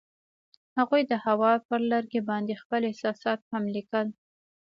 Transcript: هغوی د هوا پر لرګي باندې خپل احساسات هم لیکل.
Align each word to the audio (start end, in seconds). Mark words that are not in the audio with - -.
هغوی 0.77 1.01
د 1.11 1.13
هوا 1.25 1.51
پر 1.67 1.81
لرګي 1.91 2.21
باندې 2.29 2.59
خپل 2.61 2.81
احساسات 2.89 3.39
هم 3.51 3.63
لیکل. 3.75 4.07